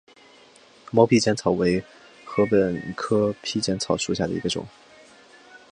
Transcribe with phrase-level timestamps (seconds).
[0.91, 1.83] 毛披碱草为
[2.25, 4.65] 禾本科披碱草属下的一个种。